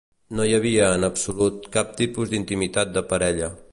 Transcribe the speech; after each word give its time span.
No 0.37 0.45
hi 0.47 0.53
havia, 0.59 0.87
en 1.01 1.05
absolut, 1.09 1.59
cap 1.77 1.93
tipus 2.01 2.33
d'intimitat 2.33 2.95
de 2.97 3.05
parella. 3.13 3.53